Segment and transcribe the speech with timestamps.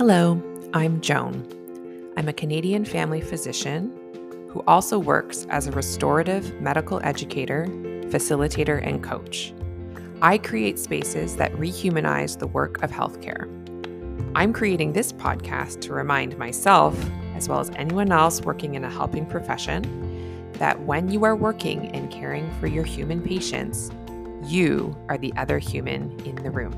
[0.00, 0.42] Hello,
[0.72, 1.46] I'm Joan.
[2.16, 3.92] I'm a Canadian family physician
[4.48, 7.66] who also works as a restorative medical educator,
[8.08, 9.52] facilitator, and coach.
[10.22, 13.44] I create spaces that rehumanize the work of healthcare.
[14.34, 16.98] I'm creating this podcast to remind myself,
[17.34, 19.82] as well as anyone else working in a helping profession,
[20.54, 23.90] that when you are working and caring for your human patients,
[24.46, 26.72] you are the other human in the room.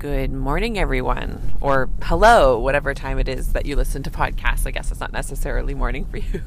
[0.00, 4.66] Good morning, everyone, or hello, whatever time it is that you listen to podcasts.
[4.66, 6.40] I guess it's not necessarily morning for you.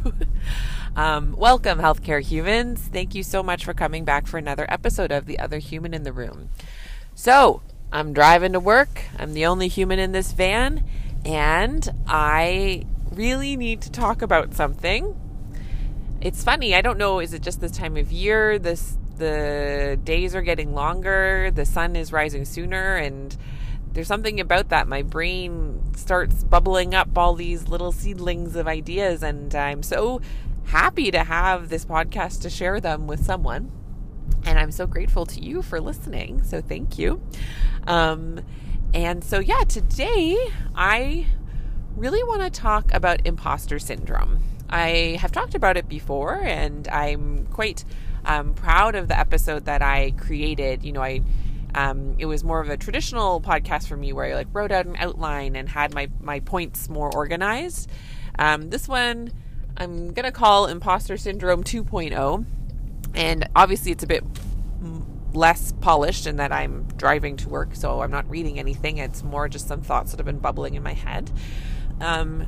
[0.96, 2.82] um, welcome, healthcare humans.
[2.92, 6.02] Thank you so much for coming back for another episode of The Other Human in
[6.02, 6.50] the Room.
[7.14, 9.04] So, I'm driving to work.
[9.20, 10.84] I'm the only human in this van,
[11.24, 15.16] and I really need to talk about something.
[16.22, 16.74] It's funny.
[16.74, 17.20] I don't know.
[17.20, 18.58] Is it just this time of year?
[18.58, 23.36] This the days are getting longer, the sun is rising sooner, and
[23.94, 24.88] there's something about that.
[24.88, 30.22] My brain starts bubbling up all these little seedlings of ideas, and I'm so
[30.66, 33.72] happy to have this podcast to share them with someone.
[34.46, 36.44] And I'm so grateful to you for listening.
[36.44, 37.22] So thank you.
[37.88, 38.42] Um,
[38.94, 40.38] and so, yeah, today
[40.76, 41.28] I
[41.96, 44.44] really want to talk about imposter syndrome.
[44.70, 47.86] I have talked about it before, and I'm quite
[48.26, 50.84] um, proud of the episode that I created.
[50.84, 51.22] You know, I
[51.76, 54.86] um, it was more of a traditional podcast for me where I like wrote out
[54.86, 57.90] an outline and had my my points more organized.
[58.38, 59.32] Um, this one
[59.78, 62.46] I'm gonna call Imposter Syndrome 2.0,
[63.16, 64.24] and obviously it's a bit
[65.34, 68.98] less polished in that I'm driving to work, so I'm not reading anything.
[68.98, 71.32] It's more just some thoughts that have been bubbling in my head.
[72.00, 72.46] Um,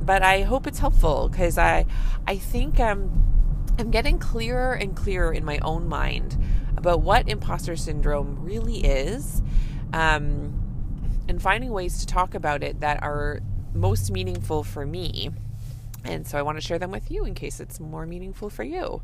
[0.00, 1.86] but I hope it's helpful because I
[2.26, 3.37] I think um,
[3.78, 6.36] I'm getting clearer and clearer in my own mind
[6.76, 9.40] about what imposter syndrome really is
[9.92, 10.52] um,
[11.28, 13.40] and finding ways to talk about it that are
[13.74, 15.30] most meaningful for me.
[16.04, 18.64] And so I want to share them with you in case it's more meaningful for
[18.64, 19.00] you.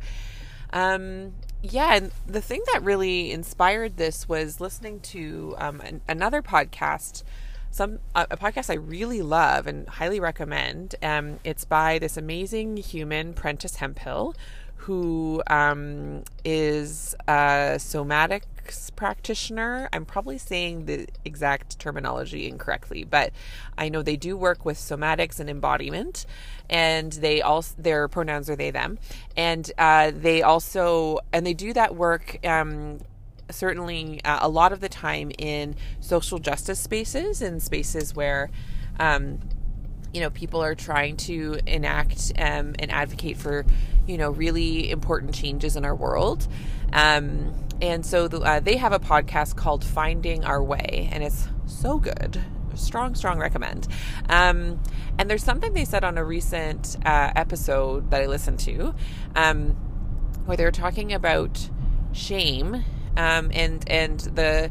[0.72, 6.42] Um, yeah, and the thing that really inspired this was listening to um, an, another
[6.42, 7.22] podcast
[7.74, 10.94] some a, podcast I really love and highly recommend.
[11.02, 14.36] Um, it's by this amazing human, Prentice Hemphill,
[14.84, 19.88] who um, is a somatics practitioner.
[19.94, 23.32] I'm probably saying the exact terminology incorrectly, but
[23.78, 26.26] I know they do work with somatics and embodiment,
[26.68, 28.98] and they also their pronouns are they them,
[29.38, 32.46] and uh, they also and they do that work.
[32.46, 32.98] Um,
[33.50, 38.50] certainly, uh, a lot of the time in social justice spaces and spaces where
[38.98, 39.38] um,
[40.14, 43.66] you know people are trying to enact um, and advocate for
[44.06, 46.46] you know really important changes in our world.
[46.92, 47.52] Um,
[47.82, 51.98] and so the, uh, they have a podcast called finding our way and it's so
[51.98, 52.40] good.
[52.76, 53.88] Strong strong recommend.
[54.28, 54.80] Um,
[55.18, 58.94] and there's something they said on a recent uh, episode that i listened to
[59.36, 59.70] um,
[60.46, 61.68] where they were talking about
[62.12, 62.84] shame
[63.16, 64.70] um, and and the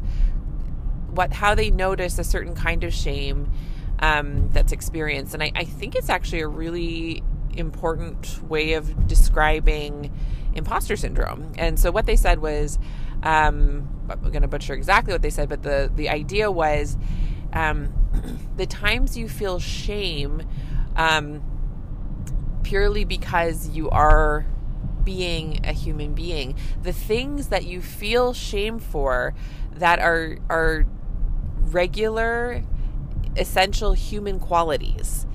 [1.10, 3.50] what how they notice a certain kind of shame
[3.98, 5.34] um, that's experienced.
[5.34, 7.22] And I, I think it's actually a really
[7.56, 10.12] important way of describing
[10.54, 11.52] imposter syndrome.
[11.56, 12.78] And so what they said was,
[13.22, 16.96] um, I'm going to butcher exactly what they said, but the the idea was
[17.52, 17.92] um,
[18.56, 20.42] the times you feel shame
[20.96, 21.42] um,
[22.62, 24.46] purely because you are
[25.04, 29.34] being a human being, the things that you feel shame for
[29.72, 30.86] that are are
[31.60, 32.62] regular
[33.36, 35.26] essential human qualities.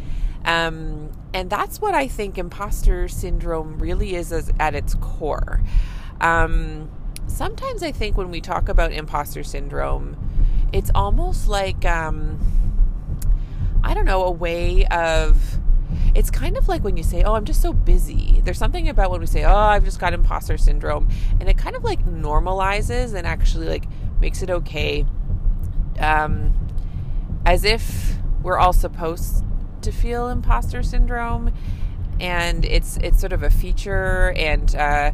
[0.46, 5.62] Um, and that's what I think imposter syndrome really is as, at its core.
[6.22, 6.90] Um,
[7.28, 10.18] sometimes I think when we talk about imposter syndrome,
[10.74, 12.40] it's almost like, um,
[13.84, 15.58] I don't know, a way of.
[16.14, 18.42] It's kind of like when you say, Oh, I'm just so busy.
[18.44, 21.08] There's something about when we say, Oh, I've just got imposter syndrome.
[21.40, 23.86] And it kind of like normalizes and actually like
[24.20, 25.06] makes it okay.
[26.00, 26.54] Um,
[27.46, 29.44] as if we're all supposed
[29.82, 31.52] to feel imposter syndrome
[32.20, 35.12] and it's it's sort of a feature and uh,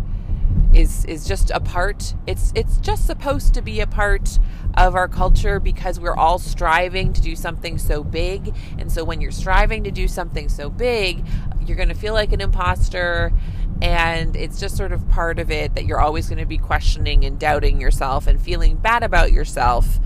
[0.73, 4.39] is is just a part it's it's just supposed to be a part
[4.75, 9.21] of our culture because we're all striving to do something so big and so when
[9.21, 11.23] you're striving to do something so big
[11.65, 13.31] you're going to feel like an imposter
[13.81, 17.23] and it's just sort of part of it that you're always going to be questioning
[17.23, 19.99] and doubting yourself and feeling bad about yourself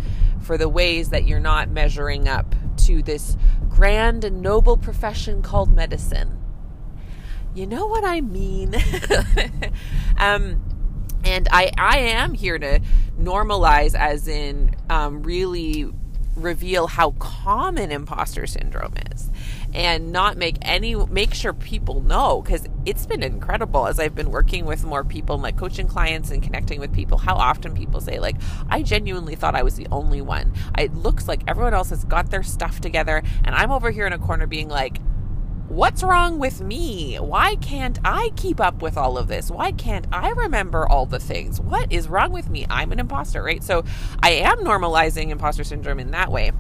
[0.50, 3.38] for the ways that you're not measuring up to this
[3.70, 6.40] grand and noble profession called medicine.
[7.54, 8.74] You know what I mean?
[10.18, 10.60] um,
[11.24, 12.80] and I, I am here to
[13.22, 15.88] normalize, as in um, really
[16.36, 19.30] reveal how common imposter syndrome is
[19.74, 24.32] and not make any make sure people know because it's been incredible as i've been
[24.32, 28.20] working with more people my coaching clients and connecting with people how often people say
[28.20, 28.36] like
[28.70, 32.32] i genuinely thought i was the only one it looks like everyone else has got
[32.32, 35.00] their stuff together and i'm over here in a corner being like
[35.70, 37.18] What's wrong with me?
[37.18, 39.52] Why can't I keep up with all of this?
[39.52, 41.62] Why can't I remember all the things?
[41.62, 42.66] What is wrong with me?
[42.72, 43.64] I'm an imposter, right?
[43.64, 43.84] So
[44.24, 46.54] I am normalizing imposter syndrome in that way.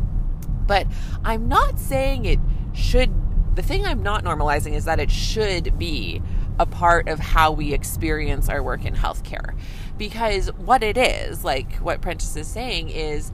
[0.67, 0.85] But
[1.25, 2.39] I'm not saying it
[2.73, 3.13] should,
[3.55, 6.21] the thing I'm not normalizing is that it should be
[6.59, 9.57] a part of how we experience our work in healthcare.
[9.97, 13.31] Because what it is, like what Prentice is saying, is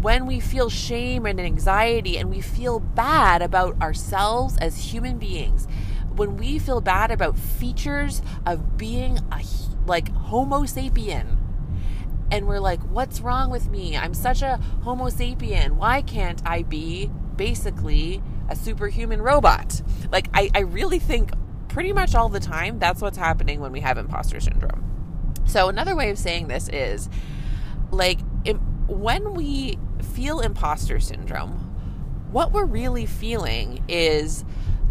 [0.00, 5.66] when we feel shame and anxiety and we feel bad about ourselves as human beings,
[6.14, 9.42] when we feel bad about features of being a
[9.86, 11.36] like homo sapien
[12.30, 16.62] and we're like what's wrong with me i'm such a homo sapien why can't i
[16.62, 19.82] be basically a superhuman robot.
[20.10, 21.30] Like i, I really think
[21.68, 24.84] pretty much all the time that's what's happening when we have imposter syndrome.
[25.46, 27.08] So another way of saying this is
[27.90, 28.20] like
[28.86, 31.52] when we feel imposter syndrome,
[32.30, 34.44] what we're really feeling is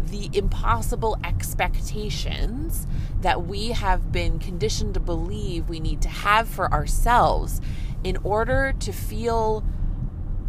[0.06, 2.86] the impossible expectations
[3.20, 7.60] that we have been conditioned to believe we need to have for ourselves
[8.02, 9.64] in order to feel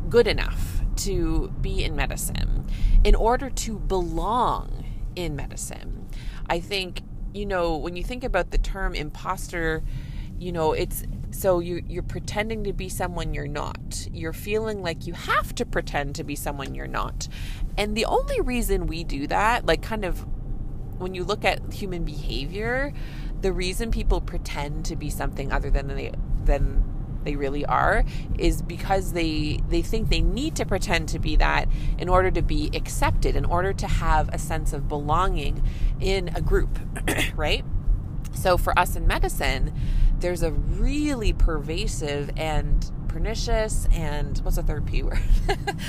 [0.10, 2.66] good enough to be in medicine,
[3.04, 6.08] in order to belong in medicine.
[6.48, 7.02] I think,
[7.34, 9.84] you know, when you think about the term imposter,
[10.38, 14.08] you know, it's so you you're pretending to be someone you're not.
[14.12, 17.28] You're feeling like you have to pretend to be someone you're not.
[17.78, 20.26] And the only reason we do that, like kind of
[20.98, 22.94] when you look at human behavior,
[23.42, 26.12] the reason people pretend to be something other than they
[26.44, 26.84] than
[27.26, 28.06] they really are
[28.40, 31.68] is because they they think they need to pretend to be that
[31.98, 35.62] in order to be accepted in order to have a sense of belonging
[36.00, 36.80] in a group
[37.36, 37.66] right
[38.34, 39.74] so for us in medicine
[40.20, 45.20] there's a really pervasive and pernicious and what's the third P word?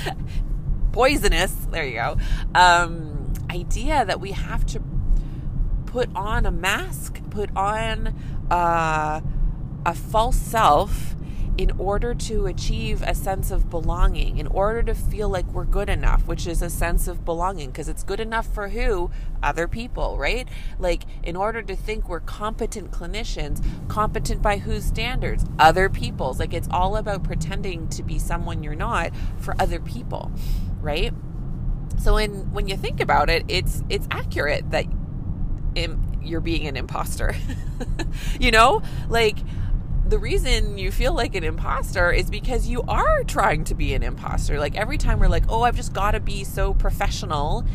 [0.93, 2.17] Poisonous, there you go.
[2.55, 4.81] Um, idea that we have to
[5.85, 8.15] put on a mask, put on
[8.49, 9.19] uh,
[9.85, 11.16] a false self
[11.57, 15.89] in order to achieve a sense of belonging, in order to feel like we're good
[15.89, 19.09] enough, which is a sense of belonging, because it's good enough for who?
[19.41, 20.47] Other people, right?
[20.77, 25.45] Like, in order to think we're competent clinicians, competent by whose standards?
[25.57, 26.39] Other people's.
[26.39, 30.31] Like, it's all about pretending to be someone you're not for other people,
[30.79, 31.11] right?
[31.99, 34.85] So, when when you think about it, it's it's accurate that
[36.21, 37.35] you're being an imposter.
[38.39, 39.37] you know, like
[40.09, 44.03] the reason you feel like an imposter is because you are trying to be an
[44.03, 44.59] imposter.
[44.59, 47.65] Like every time we're like, "Oh, I've just got to be so professional."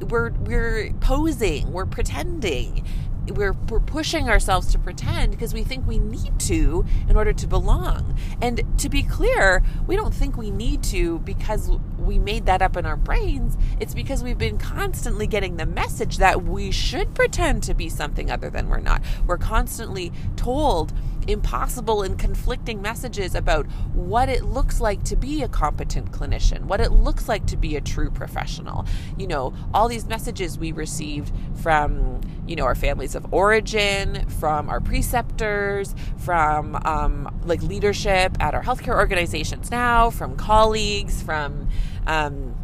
[0.00, 2.84] We're we're posing, we're pretending
[3.32, 7.46] we're, we're pushing ourselves to pretend because we think we need to in order to
[7.46, 8.16] belong.
[8.40, 12.76] And to be clear, we don't think we need to because we made that up
[12.76, 13.56] in our brains.
[13.80, 18.30] It's because we've been constantly getting the message that we should pretend to be something
[18.30, 19.02] other than we're not.
[19.26, 20.92] We're constantly told
[21.26, 26.80] impossible and conflicting messages about what it looks like to be a competent clinician, what
[26.80, 28.86] it looks like to be a true professional.
[29.16, 34.68] You know, all these messages we received from, you know, our families of origin, from
[34.68, 41.68] our preceptors, from um, like leadership at our healthcare organizations now, from colleagues, from
[42.06, 42.55] um,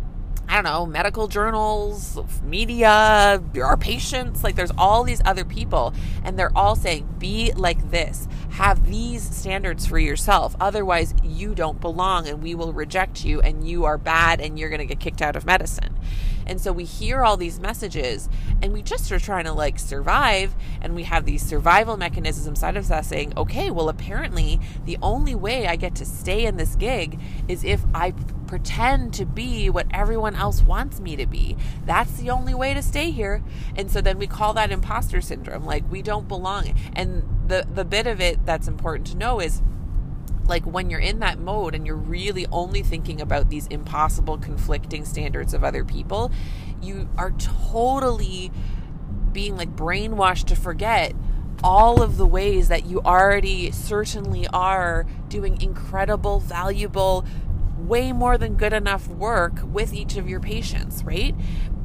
[0.52, 4.44] I don't know, medical journals, media, our patients.
[4.44, 9.23] Like, there's all these other people, and they're all saying, be like this, have these
[9.35, 10.54] standards for yourself.
[10.61, 14.68] Otherwise, you don't belong, and we will reject you, and you are bad, and you're
[14.68, 15.99] going to get kicked out of medicine.
[16.47, 18.28] And so we hear all these messages
[18.61, 20.54] and we just are trying to like survive.
[20.80, 25.35] And we have these survival mechanisms inside of us saying, okay, well, apparently the only
[25.35, 28.12] way I get to stay in this gig is if I
[28.52, 31.56] pretend to be what everyone else wants me to be.
[31.87, 33.42] That's the only way to stay here.
[33.75, 35.64] And so then we call that imposter syndrome.
[35.64, 36.75] Like we don't belong.
[36.92, 39.62] And the, the bit of it that's important to know is
[40.44, 45.06] like when you're in that mode and you're really only thinking about these impossible conflicting
[45.06, 46.30] standards of other people
[46.82, 48.50] you are totally
[49.32, 51.14] being like brainwashed to forget
[51.62, 57.25] all of the ways that you already certainly are doing incredible valuable
[57.89, 61.35] way more than good enough work with each of your patients right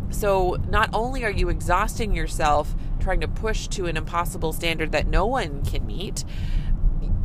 [0.09, 5.07] so not only are you exhausting yourself trying to push to an impossible standard that
[5.07, 6.23] no one can meet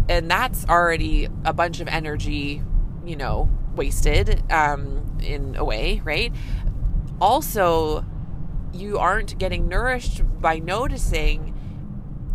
[0.09, 2.63] and that's already a bunch of energy,
[3.05, 6.33] you know, wasted um, in a way, right?
[7.21, 8.05] Also,
[8.73, 11.55] you aren't getting nourished by noticing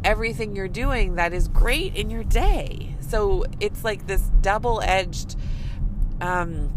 [0.04, 2.96] everything you're doing that is great in your day.
[3.02, 5.36] So it's like this double edged,
[6.22, 6.74] um,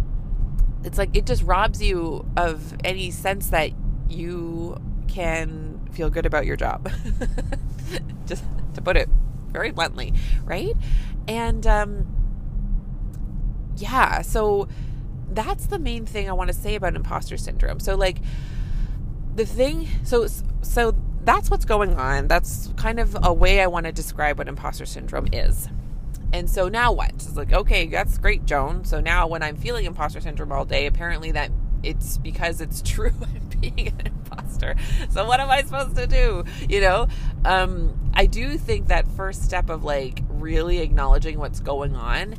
[0.85, 3.73] it's like it just robs you of any sense that
[4.09, 6.91] you can feel good about your job.
[8.27, 8.45] just
[8.75, 9.09] to put it
[9.49, 10.75] very bluntly, right?
[11.27, 12.07] And um,
[13.77, 14.69] yeah, so
[15.29, 17.81] that's the main thing I want to say about imposter syndrome.
[17.81, 18.19] So like
[19.35, 20.27] the thing, so
[20.63, 22.29] so that's what's going on.
[22.29, 25.69] That's kind of a way I want to describe what imposter syndrome is.
[26.33, 27.11] And so now what?
[27.11, 28.85] It's like, okay, that's great, Joan.
[28.85, 31.51] So now when I'm feeling imposter syndrome all day, apparently that
[31.83, 34.77] it's because it's true I'm being an imposter.
[35.11, 36.45] So what am I supposed to do?
[36.69, 37.09] You know?
[37.45, 42.37] Um, I do think that first step of like really acknowledging what's going on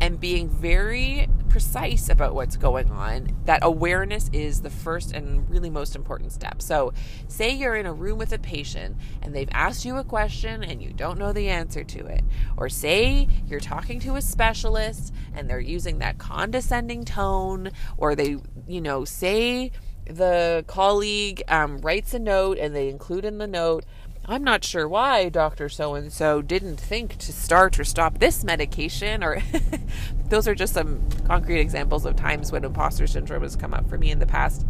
[0.00, 5.68] and being very precise about what's going on, that awareness is the first and really
[5.68, 6.62] most important step.
[6.62, 6.94] So,
[7.28, 10.82] say you're in a room with a patient and they've asked you a question and
[10.82, 12.24] you don't know the answer to it.
[12.56, 18.38] Or say you're talking to a specialist and they're using that condescending tone, or they,
[18.66, 19.72] you know, say
[20.06, 23.84] the colleague um, writes a note and they include in the note,
[24.24, 25.68] I'm not sure why Dr.
[25.68, 29.42] So and so didn't think to start or stop this medication, or
[30.28, 33.98] those are just some concrete examples of times when imposter syndrome has come up for
[33.98, 34.64] me in the past.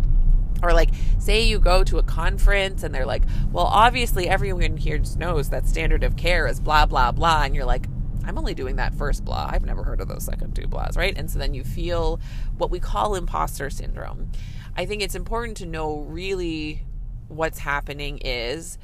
[0.62, 5.02] Or, like, say you go to a conference and they're like, well, obviously everyone here
[5.18, 7.42] knows that standard of care is blah, blah, blah.
[7.42, 7.86] And you're like,
[8.24, 9.48] I'm only doing that first blah.
[9.50, 11.18] I've never heard of those second two blahs, right?
[11.18, 12.20] And so then you feel
[12.56, 14.30] what we call imposter syndrome.
[14.76, 16.84] I think it's important to know really
[17.26, 18.78] what's happening is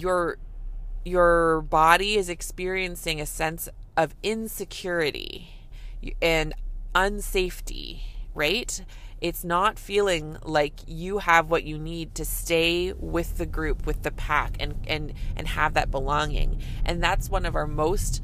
[0.00, 0.38] your
[1.04, 5.48] your body is experiencing a sense of insecurity
[6.20, 6.54] and
[6.94, 8.00] unsafety,
[8.34, 8.84] right?
[9.20, 14.02] It's not feeling like you have what you need to stay with the group, with
[14.02, 16.62] the pack and and and have that belonging.
[16.84, 18.22] And that's one of our most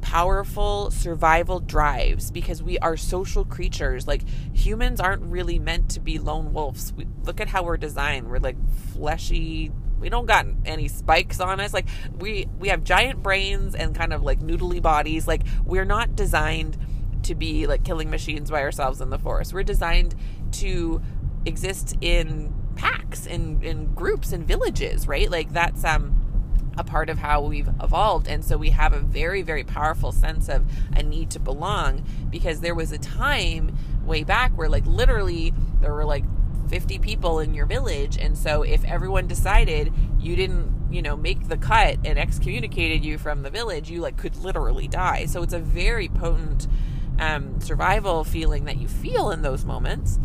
[0.00, 4.06] powerful survival drives because we are social creatures.
[4.06, 6.92] Like humans aren't really meant to be lone wolves.
[6.94, 8.28] We, look at how we're designed.
[8.28, 8.56] We're like
[8.92, 11.74] fleshy we don't got any spikes on us.
[11.74, 11.86] Like
[12.18, 15.28] we we have giant brains and kind of like noodly bodies.
[15.28, 16.78] Like we're not designed
[17.24, 19.52] to be like killing machines by ourselves in the forest.
[19.52, 20.14] We're designed
[20.52, 21.02] to
[21.44, 25.30] exist in packs in in groups and villages right?
[25.30, 26.16] Like that's um
[26.78, 28.28] a part of how we've evolved.
[28.28, 30.64] And so we have a very very powerful sense of
[30.96, 35.92] a need to belong because there was a time way back where like literally there
[35.92, 36.24] were like
[36.70, 41.48] 50 people in your village and so if everyone decided you didn't you know make
[41.48, 45.26] the cut and excommunicated you from the village you like could literally die.
[45.26, 46.66] So it's a very potent
[47.18, 50.18] um, survival feeling that you feel in those moments.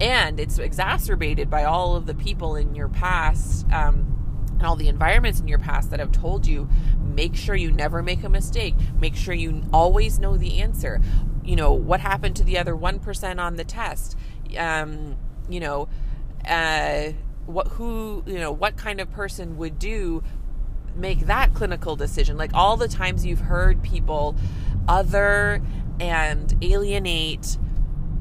[0.00, 4.08] And it's exacerbated by all of the people in your past um,
[4.58, 6.68] and all the environments in your past that have told you
[7.00, 8.74] make sure you never make a mistake.
[8.98, 11.00] Make sure you always know the answer.
[11.44, 14.16] You know what happened to the other 1% on the test?
[14.56, 15.16] Um,
[15.52, 15.88] you know,
[16.48, 17.12] uh,
[17.46, 20.22] what who you know what kind of person would do
[20.96, 22.36] make that clinical decision?
[22.36, 24.36] Like all the times you've heard people
[24.88, 25.62] other
[26.00, 27.58] and alienate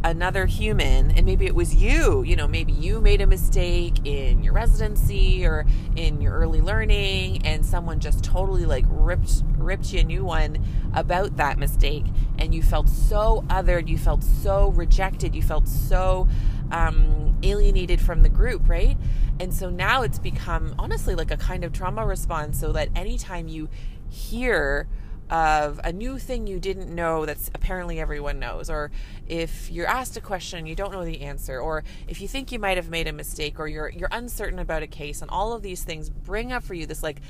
[0.03, 4.41] another human and maybe it was you you know maybe you made a mistake in
[4.43, 5.63] your residency or
[5.95, 10.57] in your early learning and someone just totally like ripped ripped you a new one
[10.95, 12.05] about that mistake
[12.39, 16.27] and you felt so othered you felt so rejected you felt so
[16.71, 18.97] um, alienated from the group right
[19.39, 23.47] and so now it's become honestly like a kind of trauma response so that anytime
[23.47, 23.69] you
[24.09, 24.87] hear
[25.31, 28.91] of a new thing you didn't know that's apparently everyone knows, or
[29.29, 32.59] if you're asked a question you don't know the answer, or if you think you
[32.59, 35.61] might have made a mistake, or you're you're uncertain about a case, and all of
[35.61, 37.21] these things bring up for you this like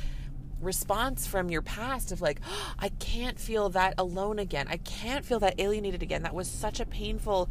[0.59, 4.65] response from your past of like, oh, I can't feel that alone again.
[4.67, 6.23] I can't feel that alienated again.
[6.23, 7.49] That was such a painful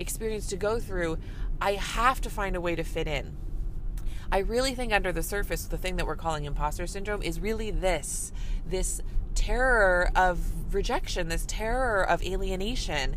[0.00, 1.18] experience to go through.
[1.62, 3.36] I have to find a way to fit in.
[4.32, 7.70] I really think under the surface, the thing that we're calling imposter syndrome is really
[7.70, 8.32] this
[8.66, 9.00] this
[9.36, 13.14] terror of rejection, this terror of alienation.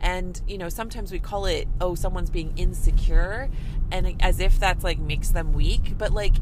[0.00, 3.50] And, you know, sometimes we call it, oh, someone's being insecure,
[3.90, 5.98] and as if that's like makes them weak.
[5.98, 6.36] But, like,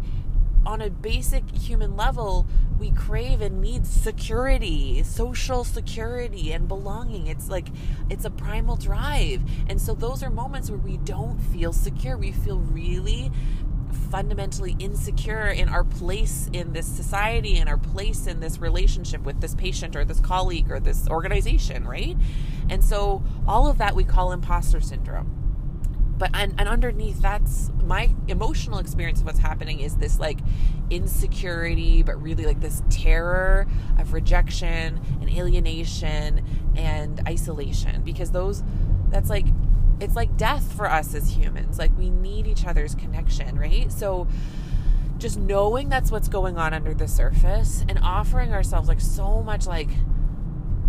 [0.66, 2.46] on a basic human level,
[2.78, 7.28] we crave and need security, social security, and belonging.
[7.28, 7.68] It's like
[8.10, 9.40] it's a primal drive.
[9.68, 12.18] And so, those are moments where we don't feel secure.
[12.18, 13.30] We feel really
[14.10, 19.40] fundamentally insecure in our place in this society and our place in this relationship with
[19.40, 22.16] this patient or this colleague or this organization, right?
[22.68, 25.35] And so all of that we call imposter syndrome.
[26.18, 30.38] But and, and underneath that's my emotional experience of what's happening is this like
[30.90, 33.66] insecurity, but really like this terror
[33.98, 36.44] of rejection and alienation
[36.76, 38.62] and isolation because those
[39.10, 39.46] that's like
[40.00, 41.78] it's like death for us as humans.
[41.78, 43.90] Like we need each other's connection, right?
[43.92, 44.26] So
[45.18, 49.66] just knowing that's what's going on under the surface and offering ourselves like so much
[49.66, 49.88] like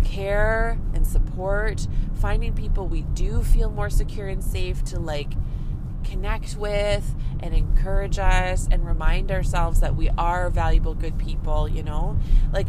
[0.08, 5.32] care and support, finding people we do feel more secure and safe to like
[6.04, 11.82] connect with and encourage us and remind ourselves that we are valuable good people, you
[11.82, 12.18] know?
[12.52, 12.66] Like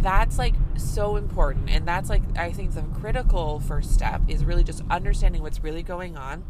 [0.00, 4.62] that's like so important and that's like i think the critical first step is really
[4.62, 6.44] just understanding what's really going on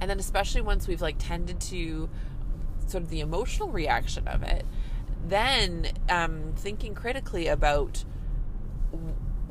[0.00, 2.10] and then especially once we've like tended to
[2.86, 4.66] sort of the emotional reaction of it
[5.26, 8.04] then um, thinking critically about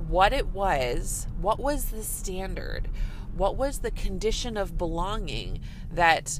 [0.08, 2.88] what it was what was the standard
[3.36, 5.60] what was the condition of belonging
[5.92, 6.40] that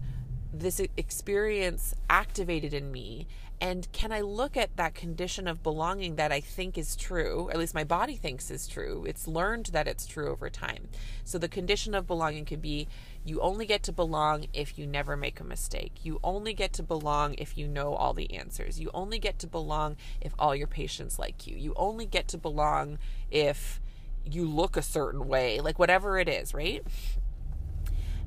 [0.54, 3.28] this experience activated in me
[3.62, 7.58] and can I look at that condition of belonging that I think is true, at
[7.58, 9.06] least my body thinks is true?
[9.08, 10.90] It's learned that it's true over time.
[11.24, 12.88] So the condition of belonging could be
[13.26, 15.94] you only get to belong if you never make a mistake.
[16.04, 18.80] You only get to belong if you know all the answers.
[18.80, 21.58] You only get to belong if all your patients like you.
[21.58, 23.00] You only get to belong
[23.32, 23.82] if
[24.24, 26.84] you look a certain way, like whatever it is, right?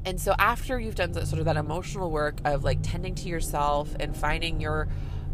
[0.04, 3.94] And so after you've done sort of that emotional work of like tending to yourself
[4.00, 4.88] and finding your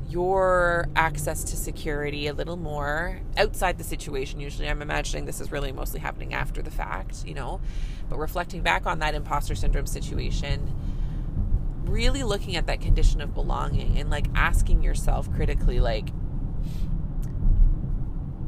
[0.09, 4.41] your access to security a little more outside the situation.
[4.41, 7.61] Usually, I'm imagining this is really mostly happening after the fact, you know,
[8.09, 10.75] but reflecting back on that imposter syndrome situation,
[11.85, 16.09] really looking at that condition of belonging and like asking yourself critically, like,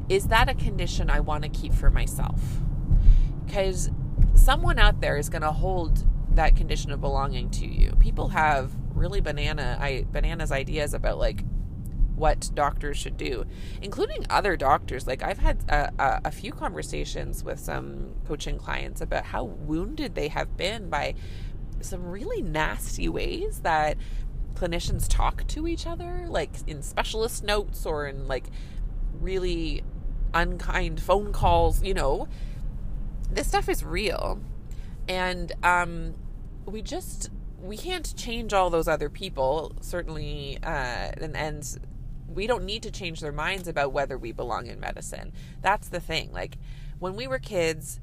[0.09, 2.41] is that a condition I want to keep for myself?
[3.45, 3.91] Because
[4.35, 7.93] someone out there is going to hold that condition of belonging to you.
[7.99, 11.43] People have really banana I bananas ideas about like
[12.17, 13.45] what doctors should do,
[13.83, 15.07] including other doctors.
[15.07, 20.15] Like I've had a, a, a, few conversations with some coaching clients about how wounded
[20.15, 21.15] they have been by
[21.81, 23.99] some really nasty ways that
[24.55, 28.47] clinicians talk to each other, like in specialist notes or in like
[29.21, 29.83] really
[30.33, 31.83] unkind phone calls.
[31.83, 32.29] You know,
[33.31, 34.41] this stuff is real,
[35.07, 36.15] and um,
[36.65, 41.79] we just we can't change all those other people certainly uh, and and
[42.37, 45.33] we don't need to change their minds about whether we belong in medicine.
[45.63, 46.31] That's the thing.
[46.33, 46.59] Like
[46.99, 47.99] when we were kids,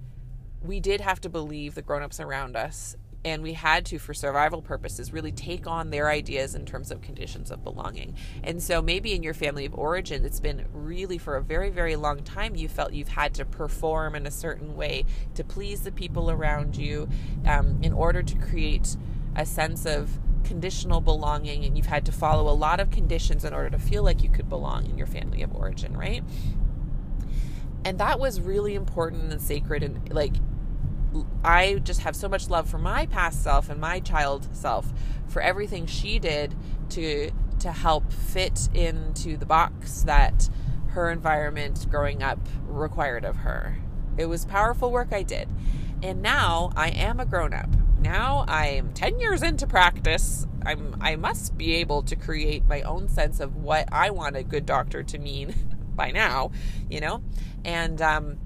[0.62, 4.62] we did have to believe the grown-ups around us and we had to for survival
[4.62, 9.14] purposes really take on their ideas in terms of conditions of belonging and so maybe
[9.14, 12.68] in your family of origin it's been really for a very very long time you
[12.68, 17.08] felt you've had to perform in a certain way to please the people around you
[17.46, 18.98] um, in order to create
[19.36, 23.54] a sense of conditional belonging and you've had to follow a lot of conditions in
[23.54, 26.24] order to feel like you could belong in your family of origin, right?
[27.86, 30.36] And that was really important and sacred and like
[31.44, 34.92] I just have so much love for my past self and my child self
[35.28, 36.56] for everything she did
[36.90, 40.50] to to help fit into the box that
[40.90, 43.78] her environment growing up required of her.
[44.18, 45.50] It was powerful work I did.
[46.02, 47.70] And now I am a grown up
[48.04, 50.46] now I'm 10 years into practice.
[50.66, 54.44] I'm I must be able to create my own sense of what I want a
[54.44, 55.56] good doctor to mean
[55.96, 56.52] by now,
[56.90, 57.24] you know?
[57.66, 58.38] And um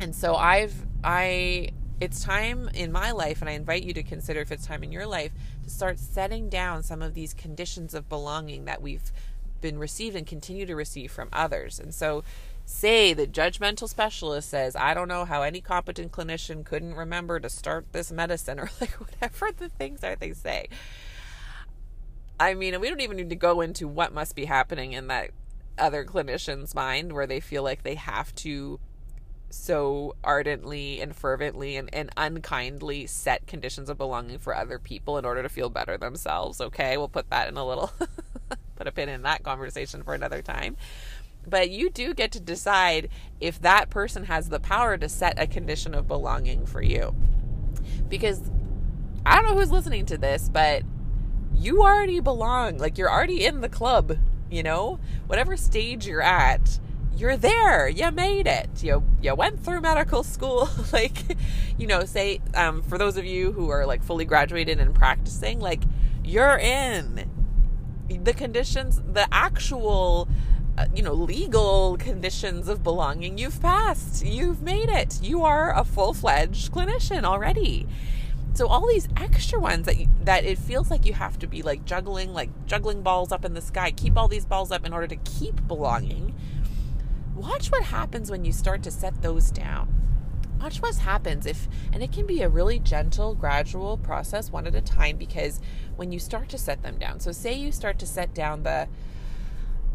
[0.00, 1.68] and so I've I
[2.00, 4.92] it's time in my life and I invite you to consider if it's time in
[4.92, 5.32] your life
[5.64, 9.12] to start setting down some of these conditions of belonging that we've
[9.60, 11.78] been received and continue to receive from others.
[11.78, 12.22] And so
[12.66, 17.48] say the judgmental specialist says, I don't know how any competent clinician couldn't remember to
[17.48, 20.68] start this medicine or like whatever the things are they say.
[22.38, 25.30] I mean, we don't even need to go into what must be happening in that
[25.78, 28.78] other clinician's mind where they feel like they have to
[29.48, 35.24] so ardently and fervently and, and unkindly set conditions of belonging for other people in
[35.24, 36.60] order to feel better themselves.
[36.60, 37.90] Okay, we'll put that in a little,
[38.76, 40.76] put a pin in that conversation for another time.
[41.46, 43.08] But you do get to decide
[43.40, 47.14] if that person has the power to set a condition of belonging for you.
[48.08, 48.50] Because
[49.24, 50.82] I don't know who's listening to this, but
[51.54, 52.78] you already belong.
[52.78, 54.18] Like you're already in the club,
[54.50, 54.98] you know?
[55.26, 56.78] Whatever stage you're at,
[57.16, 57.88] you're there.
[57.88, 58.82] You made it.
[58.82, 60.68] You you went through medical school.
[60.92, 61.36] like,
[61.78, 65.60] you know, say um, for those of you who are like fully graduated and practicing,
[65.60, 65.82] like
[66.24, 67.30] you're in.
[68.08, 70.28] The conditions, the actual,
[70.78, 74.24] Uh, you know, legal conditions of belonging, you've passed.
[74.24, 75.22] You've made it.
[75.22, 77.86] You are a full fledged clinician already.
[78.52, 81.62] So all these extra ones that you, that it feels like you have to be
[81.62, 84.92] like juggling, like juggling balls up in the sky, keep all these balls up in
[84.92, 86.34] order to keep belonging.
[87.34, 89.92] Watch what happens when you start to set those down.
[90.58, 94.74] Watch what happens if, and it can be a really gentle, gradual process, one at
[94.74, 95.60] a time, because
[95.96, 97.20] when you start to set them down.
[97.20, 98.88] So, say you start to set down the,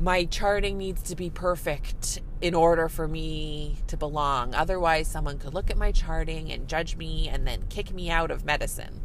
[0.01, 4.55] my charting needs to be perfect in order for me to belong.
[4.55, 8.31] Otherwise, someone could look at my charting and judge me and then kick me out
[8.31, 8.99] of medicine.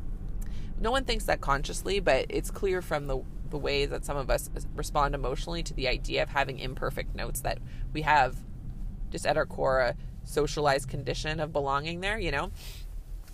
[0.80, 4.30] No one thinks that consciously, but it's clear from the, the way that some of
[4.30, 7.59] us respond emotionally to the idea of having imperfect notes that
[7.92, 8.38] we have
[9.11, 12.50] just at our core a socialized condition of belonging there, you know?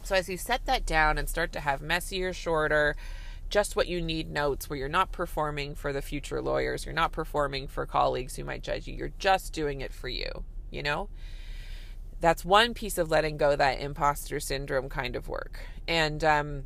[0.03, 2.97] So as you set that down and start to have messier, shorter,
[3.53, 7.13] just what you need notes where you're not performing for the future lawyers, you're not
[7.13, 11.11] performing for colleagues who might judge you, you're just doing it for you, you know?
[12.19, 15.61] That's one piece of letting go that imposter syndrome kind of work.
[15.87, 16.63] And um,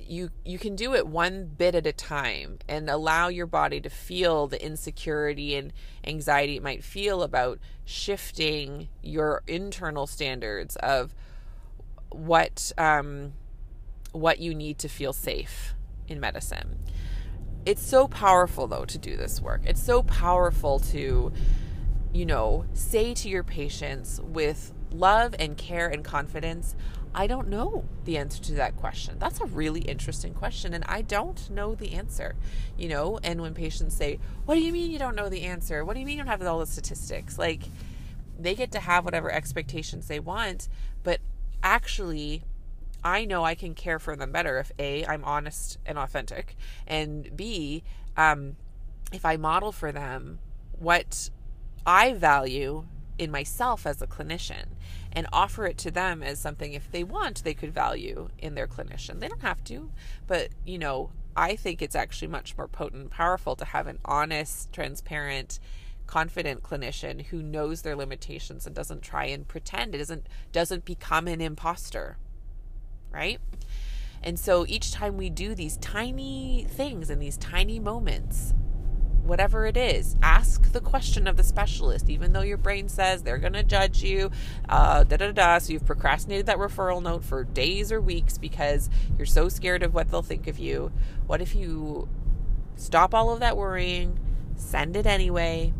[0.00, 3.90] you you can do it one bit at a time and allow your body to
[3.90, 5.72] feel the insecurity and
[6.04, 11.14] anxiety it might feel about shifting your internal standards of
[12.10, 13.32] what um,
[14.12, 15.74] what you need to feel safe
[16.08, 16.78] in medicine.
[17.64, 19.62] It's so powerful, though, to do this work.
[19.64, 21.32] It's so powerful to,
[22.12, 26.76] you know, say to your patients with love and care and confidence,
[27.18, 29.18] I don't know the answer to that question.
[29.18, 32.36] That's a really interesting question, and I don't know the answer,
[32.76, 33.18] you know.
[33.22, 35.82] And when patients say, What do you mean you don't know the answer?
[35.82, 37.38] What do you mean you don't have all the statistics?
[37.38, 37.62] Like,
[38.38, 40.68] they get to have whatever expectations they want,
[41.02, 41.20] but
[41.62, 42.44] actually,
[43.06, 46.56] I know I can care for them better if A, I'm honest and authentic,
[46.88, 47.84] and B,
[48.16, 48.56] um,
[49.12, 50.40] if I model for them
[50.76, 51.30] what
[51.86, 52.84] I value
[53.16, 54.64] in myself as a clinician
[55.12, 58.66] and offer it to them as something if they want they could value in their
[58.66, 59.20] clinician.
[59.20, 59.92] They don't have to,
[60.26, 64.00] but you know, I think it's actually much more potent and powerful to have an
[64.04, 65.60] honest, transparent,
[66.08, 71.28] confident clinician who knows their limitations and doesn't try and pretend it doesn't doesn't become
[71.28, 72.16] an imposter
[73.16, 73.40] right?
[74.22, 78.52] And so each time we do these tiny things and these tiny moments,
[79.24, 83.38] whatever it is, ask the question of the specialist, even though your brain says they're
[83.38, 84.30] going to judge you,
[84.68, 85.58] uh, da da da.
[85.58, 89.94] So you've procrastinated that referral note for days or weeks because you're so scared of
[89.94, 90.92] what they'll think of you.
[91.26, 92.08] What if you
[92.76, 94.18] stop all of that worrying,
[94.56, 95.72] send it anyway,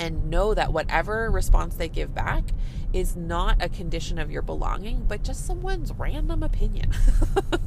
[0.00, 2.42] and know that whatever response they give back
[2.92, 6.90] is not a condition of your belonging, but just someone's random opinion.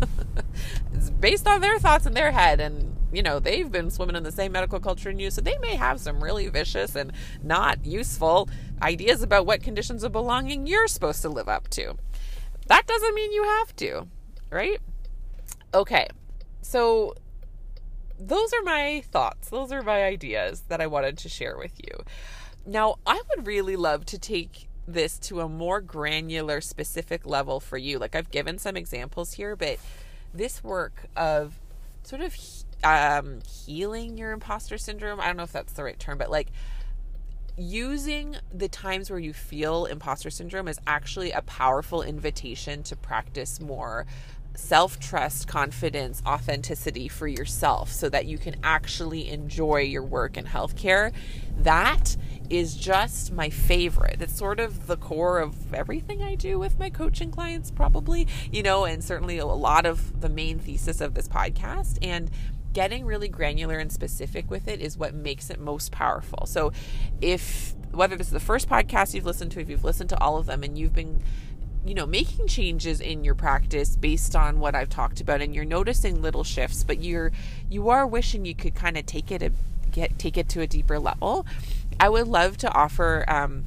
[0.94, 2.60] it's based on their thoughts in their head.
[2.60, 5.30] And, you know, they've been swimming in the same medical culture in you.
[5.30, 8.50] So they may have some really vicious and not useful
[8.82, 11.96] ideas about what conditions of belonging you're supposed to live up to.
[12.68, 14.08] That doesn't mean you have to,
[14.50, 14.80] right?
[15.74, 16.08] Okay.
[16.62, 17.14] So
[18.20, 19.50] those are my thoughts.
[19.50, 22.04] Those are my ideas that I wanted to share with you.
[22.66, 27.78] Now, I would really love to take this to a more granular, specific level for
[27.78, 28.00] you.
[28.00, 29.78] Like I've given some examples here, but
[30.34, 31.60] this work of
[32.04, 32.36] sort of
[32.84, 36.50] um, healing your imposter syndrome, I don't know if that's the right term, but like
[37.58, 43.60] using the times where you feel imposter syndrome is actually a powerful invitation to practice
[43.60, 44.06] more
[44.56, 50.46] self trust, confidence, authenticity for yourself so that you can actually enjoy your work in
[50.46, 51.12] healthcare.
[51.58, 52.16] That
[52.50, 54.22] is just my favorite.
[54.22, 58.62] It's sort of the core of everything I do with my coaching clients, probably, you
[58.62, 61.98] know, and certainly a lot of the main thesis of this podcast.
[62.02, 62.30] And
[62.74, 66.46] getting really granular and specific with it is what makes it most powerful.
[66.46, 66.74] So
[67.22, 70.38] if whether this is the first podcast you've listened to, if you've listened to all
[70.38, 71.22] of them and you've been
[71.86, 75.66] you know making changes in your practice based on what I've talked about and you're
[75.66, 77.32] noticing little shifts but you're
[77.70, 79.52] you are wishing you could kind of take it a
[79.94, 81.46] get take it to a deeper level.
[82.00, 83.64] I would love to offer um,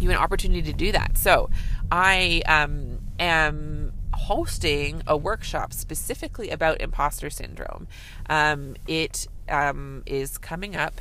[0.00, 1.18] you an opportunity to do that.
[1.18, 1.50] So
[1.90, 7.86] I um, am hosting a workshop specifically about imposter syndrome.
[8.30, 11.00] Um, it um, is coming up.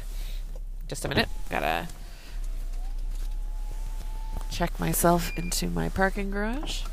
[0.87, 1.29] Just a minute.
[1.49, 1.87] Gotta
[4.55, 6.83] check myself into my parking garage.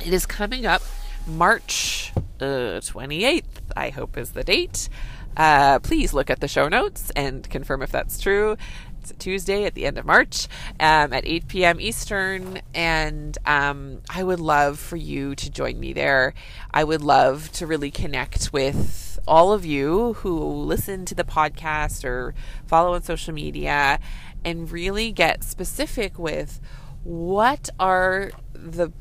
[0.00, 0.80] It is coming up
[1.26, 3.42] March uh, 28th,
[3.76, 4.88] I hope is the date.
[5.36, 8.56] Uh, please look at the show notes and confirm if that's true.
[9.02, 10.48] It's a Tuesday at the end of March
[10.80, 11.80] um, at 8 p.m.
[11.82, 12.62] Eastern.
[12.74, 16.32] And um, I would love for you to join me there.
[16.70, 22.04] I would love to really connect with all of you who listen to the podcast
[22.04, 22.34] or
[22.66, 24.00] follow on social media
[24.44, 26.60] and really get specific with
[27.04, 28.92] what are the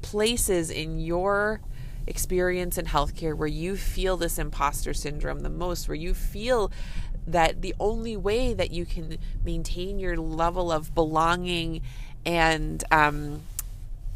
[0.00, 1.60] places in your
[2.06, 6.70] experience in healthcare where you feel this imposter syndrome the most, where you feel
[7.26, 11.80] that the only way that you can maintain your level of belonging
[12.24, 13.42] and um,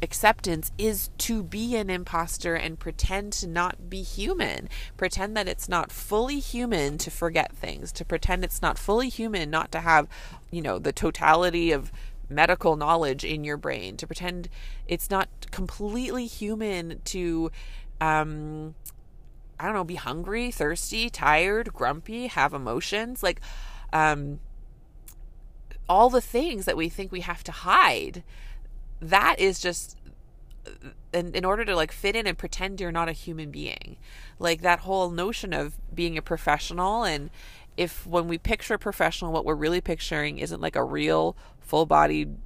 [0.03, 4.69] acceptance is to be an imposter and pretend to not be human.
[4.97, 9.51] Pretend that it's not fully human to forget things, to pretend it's not fully human
[9.51, 10.07] not to have,
[10.51, 11.91] you know, the totality of
[12.29, 14.49] medical knowledge in your brain, to pretend
[14.87, 17.51] it's not completely human to
[18.01, 18.75] um
[19.59, 23.41] I don't know, be hungry, thirsty, tired, grumpy, have emotions, like
[23.93, 24.41] um
[25.89, 28.23] all the things that we think we have to hide.
[29.01, 29.97] That is just
[31.13, 33.97] in, in order to like fit in and pretend you're not a human being.
[34.39, 37.31] Like that whole notion of being a professional and
[37.77, 42.37] if when we picture a professional what we're really picturing isn't like a real full-bodied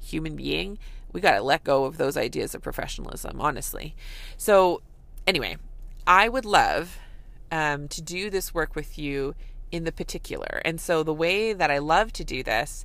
[0.00, 0.78] human being,
[1.12, 3.96] we got to let go of those ideas of professionalism, honestly.
[4.36, 4.82] So,
[5.26, 5.56] anyway,
[6.06, 6.98] I would love
[7.50, 9.34] um, to do this work with you
[9.72, 10.60] in the particular.
[10.64, 12.84] And so, the way that I love to do this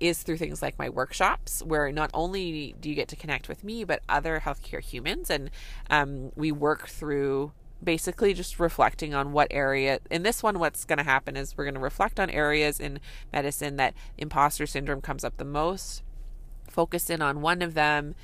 [0.00, 3.64] is through things like my workshops, where not only do you get to connect with
[3.64, 5.30] me, but other healthcare humans.
[5.30, 5.50] And
[5.90, 10.98] um, we work through basically just reflecting on what area in this one what's going
[10.98, 12.98] to happen is we're going to reflect on areas in
[13.32, 16.02] medicine that imposter syndrome comes up the most
[16.68, 18.16] focus in on one of them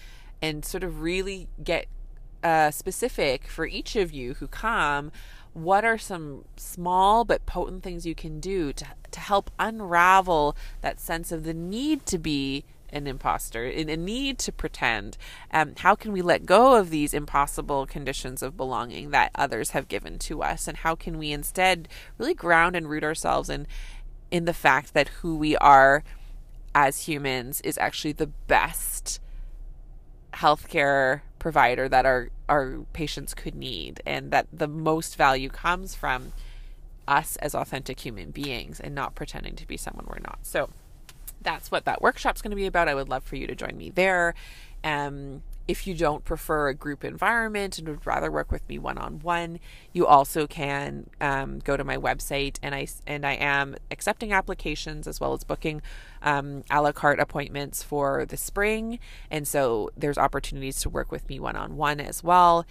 [0.43, 1.87] and sort of really get
[2.43, 5.11] uh, specific for each of you who come
[5.55, 11.01] what are some small but potent things you can do to, to help unravel that
[11.01, 15.19] sense of the need to be an imposter, in a need to pretend.
[15.51, 19.89] Um, how can we let go of these impossible conditions of belonging that others have
[19.89, 20.69] given to us?
[20.69, 21.89] And how can we instead
[22.19, 23.67] really ground and root ourselves in,
[24.31, 26.05] in the fact that who we are
[26.75, 29.21] as humans is actually the best
[30.35, 36.33] healthcare provider that our our patients could need and that the most value comes from
[37.07, 40.39] us as authentic human beings and not pretending to be someone we're not.
[40.41, 40.71] So
[41.43, 42.89] that's what that workshop's going to be about.
[42.89, 44.35] I would love for you to join me there.
[44.83, 48.99] Um, if you don't prefer a group environment and would rather work with me one
[48.99, 49.59] on one,
[49.93, 55.09] you also can um, go to my website and I and I am accepting applications
[55.09, 55.81] as well as booking
[56.23, 58.99] um, a la carte appointments for the spring.
[59.31, 62.67] And so there's opportunities to work with me one on one as well.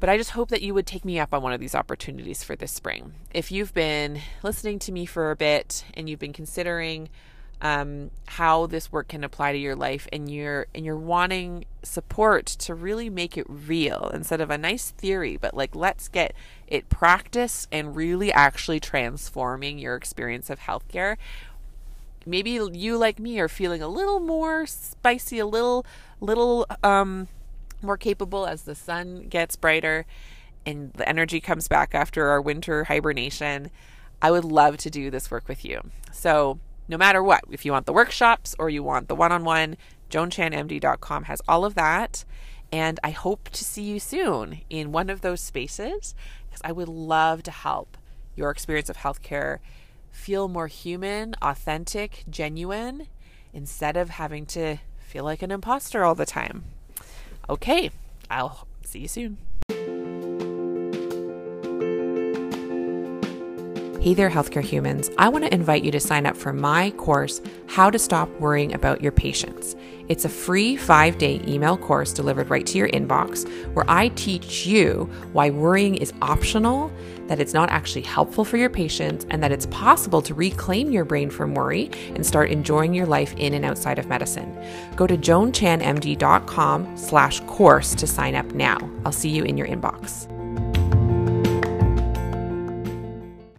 [0.00, 2.44] But I just hope that you would take me up on one of these opportunities
[2.44, 3.14] for this spring.
[3.32, 7.08] If you've been listening to me for a bit and you've been considering
[7.64, 12.44] um, how this work can apply to your life and you're and you're wanting support
[12.44, 16.34] to really make it real instead of a nice theory but like let's get
[16.68, 21.16] it practice and really actually transforming your experience of healthcare.
[22.26, 25.86] Maybe you like me are feeling a little more spicy a little
[26.20, 27.28] little um
[27.80, 30.04] more capable as the sun gets brighter
[30.66, 33.70] and the energy comes back after our winter hibernation.
[34.20, 35.80] I would love to do this work with you.
[36.12, 39.44] So no matter what, if you want the workshops or you want the one on
[39.44, 39.76] one,
[40.10, 42.24] joanchanmd.com has all of that.
[42.72, 46.14] And I hope to see you soon in one of those spaces
[46.46, 47.96] because I would love to help
[48.34, 49.58] your experience of healthcare
[50.10, 53.08] feel more human, authentic, genuine,
[53.52, 56.64] instead of having to feel like an imposter all the time.
[57.48, 57.90] Okay,
[58.30, 59.38] I'll see you soon.
[64.04, 65.08] Hey there, healthcare humans.
[65.16, 68.74] I want to invite you to sign up for my course, How to Stop Worrying
[68.74, 69.74] About Your Patients.
[70.10, 74.66] It's a free five day email course delivered right to your inbox where I teach
[74.66, 76.92] you why worrying is optional,
[77.28, 81.06] that it's not actually helpful for your patients, and that it's possible to reclaim your
[81.06, 84.54] brain from worry and start enjoying your life in and outside of medicine.
[84.96, 88.76] Go to joanchanmd.com slash course to sign up now.
[89.06, 90.33] I'll see you in your inbox.